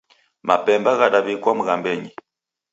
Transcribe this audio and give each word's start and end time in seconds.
Mapemba 0.47 0.91
ghadaw'ikwa 0.99 1.51
mghambenyi 1.57 2.11